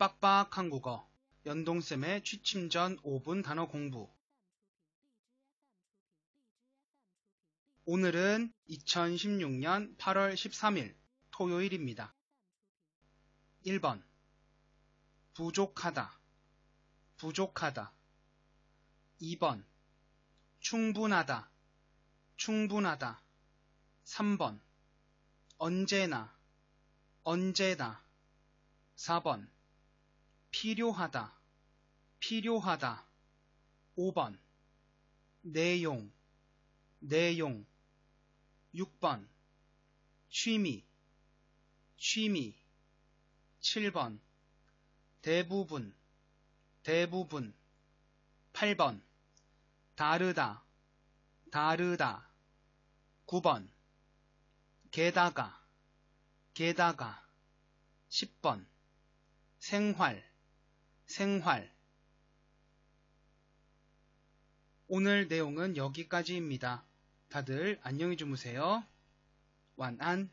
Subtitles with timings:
[0.00, 1.06] 빡빡 한국어.
[1.44, 4.10] 연동쌤의 취침 전 5분 단어 공부.
[7.84, 10.96] 오늘은 2016년 8월 13일
[11.32, 12.14] 토요일입니다.
[13.66, 14.02] 1번.
[15.34, 16.18] 부족하다.
[17.18, 17.92] 부족하다.
[19.20, 19.66] 2번.
[20.60, 21.50] 충분하다.
[22.38, 23.22] 충분하다.
[24.06, 24.60] 3번.
[25.58, 26.34] 언제나.
[27.22, 28.02] 언제나.
[28.96, 29.59] 4번
[30.50, 31.40] 필요하다
[32.20, 33.04] 필요하다.
[33.96, 34.38] 5번.
[35.42, 36.10] 내용
[37.00, 37.66] 내용.
[38.74, 39.26] 6번.
[40.30, 40.84] 취미
[41.96, 42.54] 취미.
[43.60, 44.18] 7번.
[45.22, 45.94] 대부분
[46.82, 47.54] 대부분.
[48.52, 49.00] 8번.
[49.96, 50.62] 다르다
[51.50, 52.28] 다르다.
[53.26, 53.68] 9번.
[54.90, 55.60] 게다가
[56.54, 57.26] 게다가.
[58.10, 58.66] 10번.
[59.58, 60.29] 생활
[61.10, 61.68] 생활
[64.86, 66.84] 오늘 내용은 여기까지입니다.
[67.28, 68.84] 다들 안녕히 주무세요.
[69.74, 70.30] 완안